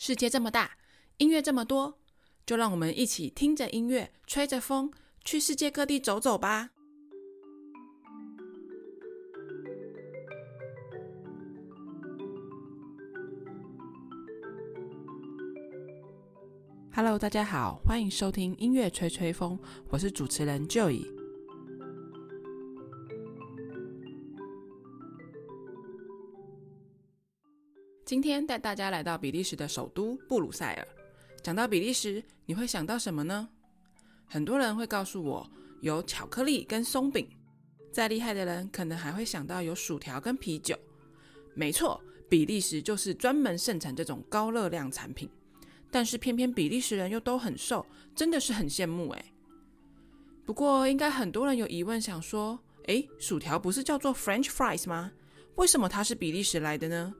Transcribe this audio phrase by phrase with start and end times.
[0.00, 0.76] 世界这么大，
[1.16, 1.98] 音乐这么多，
[2.46, 4.92] 就让我们一起听着音乐，吹着风，
[5.24, 6.70] 去世界各地走走吧。
[16.94, 19.58] Hello，大家好，欢迎收听音乐吹吹风，
[19.88, 21.17] 我是主持人 Joey。
[28.08, 30.88] 今天带大家来到比利时的首都布鲁塞尔。
[31.42, 33.46] 讲到比利时，你会想到什么呢？
[34.24, 35.46] 很多人会告诉我
[35.82, 37.28] 有巧克力跟松饼，
[37.92, 40.74] 再厉害的人可能还会想到有薯条跟啤酒。
[41.52, 45.28] 没错，比利时就是专门盛产这种高热量产品。
[45.90, 47.84] 但是偏偏比利时人又都很瘦，
[48.16, 49.22] 真的是很羡慕诶。
[50.46, 55.12] 不过应该很多人有疑问，想说：诶，薯条不是叫做 French fries 吗？
[55.56, 57.14] 为什么它是比利时来的呢？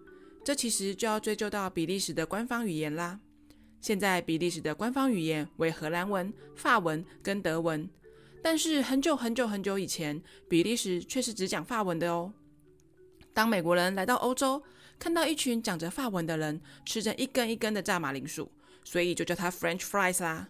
[0.49, 3.21] 这其实就要追究到比利时的官方语言啦。
[3.83, 7.87] 现在比利时的官方语言为荷兰文、法文跟德文，
[8.43, 12.33] 但是很久很久很久以前，比利时却是只讲法文的哦。
[13.35, 14.63] 当美国人来到欧洲，
[14.99, 18.51] 看到一群讲着法文的人吃着一根一根的炸马铃薯，
[18.85, 20.49] 所以就叫它 French fries 啦。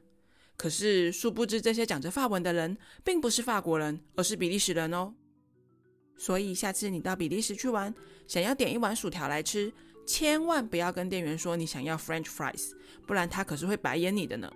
[0.57, 5.13] 可是殊不知，这些讲着法文的人并不是法国人，而是比利时人哦。
[6.17, 7.93] 所以下次你到比利时去玩，
[8.29, 9.73] 想要点一碗薯条来吃，
[10.09, 12.73] 千万不要跟店员说你想要 French fries，
[13.07, 14.51] 不然他可是会白眼你的呢。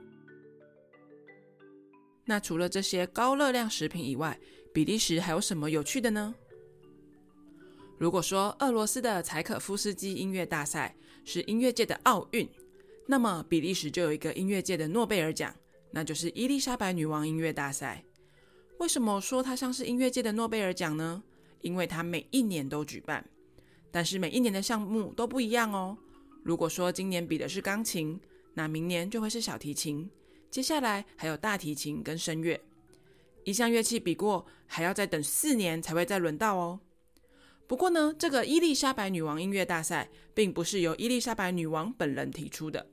[2.25, 4.41] 那除了这些高热量食品以外，
[4.73, 6.35] 比利时还有什么有趣的呢？
[7.99, 12.49] 如果说俄罗斯的柴可夫斯基音乐大赛是音乐界的奥运，
[13.07, 15.55] 那么比利时就有一个音乐界的诺贝尔奖，
[15.91, 18.03] 那就是伊丽莎白女王音乐大赛。
[18.79, 21.23] 为什么说它像是音乐界的诺贝尔奖呢？
[21.61, 23.25] 因为它每一年都举办，
[23.93, 25.97] 但是每一年的项目都不一样哦。
[26.43, 28.19] 如果说今年比的是钢琴，
[28.55, 30.11] 那明年就会是小提琴，
[30.51, 32.61] 接下来还有大提琴跟声乐。
[33.45, 36.81] 一项乐器比过，还要再等四年才会再轮到哦。
[37.67, 42.87] 不过呢，这个伊丽莎白女王音乐大赛并不是由伊丽莎白女王本人提出的，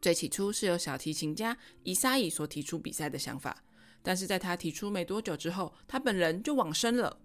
[0.00, 3.64] 最起初是由小提琴家伊萨伊所提出比赛的想法，
[4.02, 7.18] 但是在他提出没多久之后，他本人就往生了。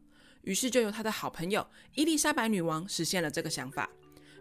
[0.43, 1.65] 于是就由他的好朋友
[1.95, 3.89] 伊丽莎白女王实现了这个想法，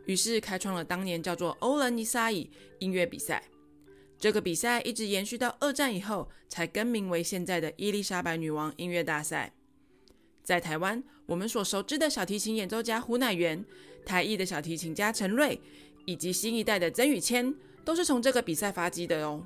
[0.06, 2.48] 于是开创了当年叫做欧伦尼萨伊
[2.78, 3.42] 音乐比赛。
[4.18, 9.52] 这个比赛一直延续到二战以后，才更名为现在的伊丽莎白女王音乐大赛。
[10.44, 13.64] 在台湾，我们所熟知的小提琴演奏家胡乃元、
[14.06, 15.60] 台艺的小提琴家陈瑞，
[16.04, 17.52] 以及新一代的曾宇谦，
[17.84, 19.44] 都是从这个比赛发迹的哦。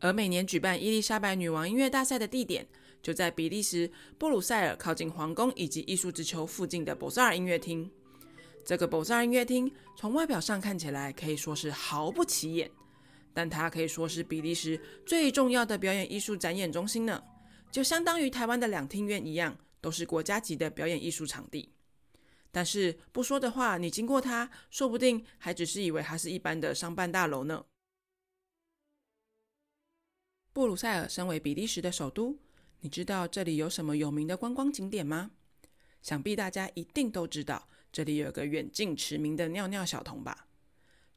[0.00, 2.66] 而每年举办伊丽莎白女王音乐大赛的地点，
[3.04, 3.88] 就在比利时
[4.18, 7.88] 布鲁塞尔靠近皇宫以及艺术之丘附近的博萨尔音乐厅。
[8.64, 12.70] 这个博萨尔音乐厅从外表上看起来可以说是毫不起眼，
[13.34, 17.22] 但它可以说是比利时最重要的表演艺术展演中心呢，
[17.70, 21.70] 就相当于台湾的两厅院一样，都是国家级的表演艺术场地。
[22.50, 27.66] 但是不说的话，你经过它，说不定还只是以为它是一般的商办大楼呢。
[30.54, 32.38] 布鲁塞尔身为比利时的首都。
[32.84, 35.30] 你知道这里有什么有名的观光景点吗？
[36.02, 40.46] 想必大家一定都知道，这里有个远近驰名的尿尿小童吧？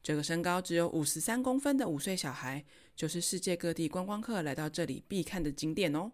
[0.02, 2.64] 这个身高只有五十三公分的五岁小孩，
[2.96, 6.10] 就是世界各地观光客来到这里必看的景点哦。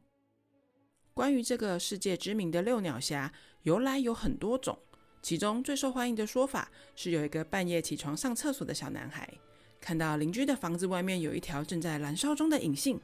[1.14, 3.32] 关于这个世界知名的六鸟侠，
[3.62, 4.76] 由来有很多种，
[5.22, 9.32] 其中最受欢迎的说法是，有一个半夜起床上厕所的小男孩，
[9.80, 12.98] 看到邻居的房子外面有一条正在燃烧中的引信，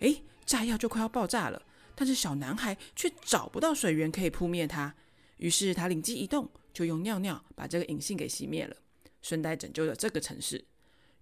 [0.00, 1.62] 诶，炸药就快要爆炸了。
[1.94, 4.94] 但是小男孩却找不到水源可以扑灭它，
[5.36, 8.76] 于是他灵机一动，就用尿尿把这个隐信给熄灭了，
[9.22, 10.64] 顺带拯救了这个城市。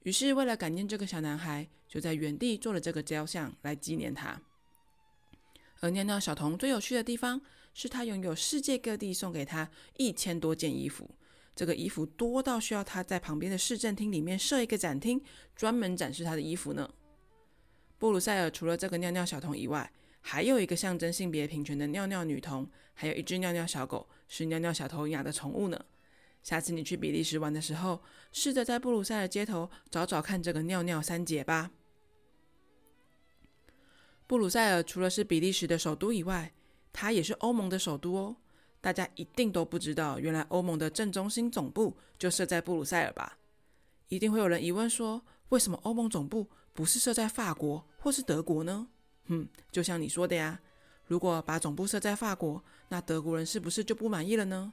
[0.02, 4.40] 于是为了感念这个小男孩，就在原地做了这个雕像来纪念他。
[5.80, 7.40] 而尿尿小童最有趣的地方，
[7.74, 11.10] 是他拥有世界各地送给他一千多件衣服，
[11.54, 15.22] 这个衣服多到需要他在旁边的市政厅里面设一个展厅，
[15.54, 16.88] 专门展示他的衣服呢。
[17.98, 25.84] 布鲁塞尔除了这个尿尿小童以外，还有一个象征性别平权的尿尿女童，还有一只尿尿小狗，是尿尿小偷养的宠物呢。
[26.42, 28.00] 下次你去比利时玩的时候，
[28.32, 31.70] 试着在布鲁塞尔街头找找看这个尿尿三姐吧。
[34.26, 36.52] 布鲁塞尔除了是比利时的首都以外，
[36.92, 38.36] 它也是欧盟的首都哦。
[38.80, 43.38] 大家一定都不知道，原来欧盟的正中心总部就设在布鲁塞尔吧？
[44.08, 48.88] 一定会有人疑问说，为什么欧盟总部不是设在法国或是德国呢？
[49.26, 50.60] 嗯，就像你说的呀，
[51.06, 54.72] 如果把总部设在法国，那德国人是不是就不满意了呢？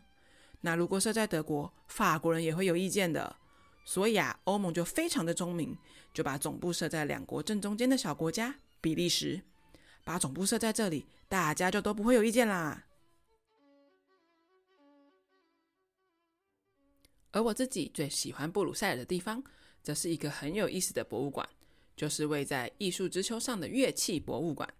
[0.61, 3.37] 那如果设在德国，法国人也会有意见的。
[3.85, 5.77] 所以啊，欧盟就非常的聪明，
[6.13, 9.41] 就把总部设在两国正中间的小国家比利时，
[10.03, 12.85] 把总部设在这里，大家就都不会有意见啦。
[17.31, 19.43] 而我自己最喜欢布鲁塞尔的地方，
[19.81, 21.47] 则是一个很有意思的博物馆，
[21.99, 24.73] 就是位在艺术之丘上的乐器博物馆。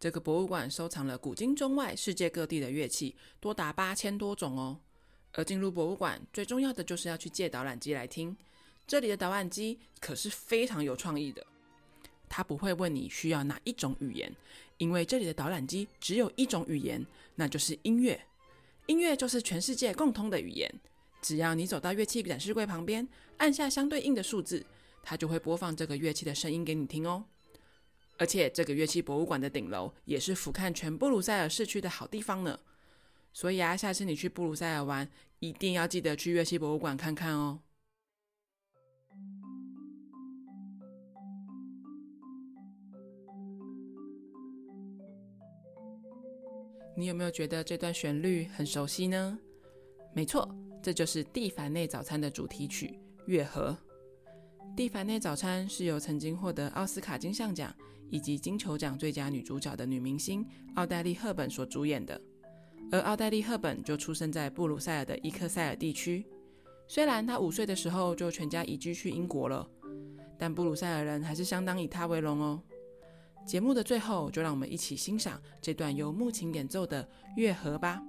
[0.00, 4.80] 这个博物馆收藏了古今中外世界各地的乐器，多达八千多种哦。
[5.34, 8.36] 而进入博物馆最重要的就是要去借导览机来听。
[8.88, 11.46] 这里的导览机可是非常有创意的，
[12.28, 14.34] 它不会问你需要哪一种语言，
[14.78, 17.06] 因为这里的导览机只有一种语言，
[17.36, 18.20] 那就是音乐。
[18.86, 20.68] 音乐就是全世界共通的语言。
[21.22, 23.06] 只要你走到乐器展示柜旁边，
[23.36, 24.66] 按下相对应的数字，
[25.04, 27.24] 它就会播放这个乐器的声音给你听哦。
[28.16, 32.58] 而且，这个乐器博物馆的顶楼也是俯瞰全布鲁塞尔市区的好地方呢。
[33.32, 35.08] 所以啊，下次你去布鲁塞尔玩，
[35.40, 37.60] 一定要记得去乐器博物馆看看哦。
[46.96, 49.38] 你有没有觉得这段旋律很熟悉呢？
[50.14, 50.48] 没错。
[50.80, 52.88] 这就是《蒂凡内早餐》的主题曲
[53.24, 53.70] 《月河》。
[54.76, 57.72] 《蒂凡内早餐》是由曾经获得奥斯卡金像奖
[58.10, 60.44] 以及金球奖最佳女主角的女明星
[60.74, 62.20] 奥黛丽·赫本所主演的，
[62.90, 66.26] 而奥黛丽·赫本就出生在布鲁塞尔的伊克塞尔地区。
[66.88, 69.64] 虽然她五岁的时候就全家移居去英国了，
[70.36, 72.60] 但布鲁塞尔人还是相当以她为荣哦。
[73.46, 77.04] 节目的最后，就让我们一起欣赏这段由木琴演奏的
[77.36, 78.02] 《月河》吧。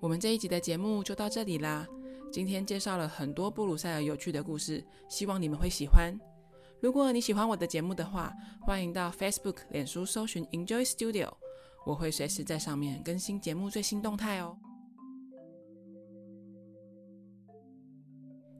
[0.00, 1.86] 我们这一集的节目就到这里啦。
[2.32, 6.14] 今天介绍了很多布鲁塞尔有趣的故事，希望你们会喜欢。
[6.80, 8.32] 如果你喜欢我的节目的话，
[8.62, 11.30] 欢迎到 Facebook、脸书搜寻 Enjoy Studio，
[11.84, 14.56] 我会随时在上面更新节目最新动态哦。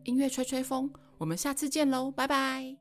[0.05, 2.80] 音乐吹吹风，我们下次见喽，拜拜。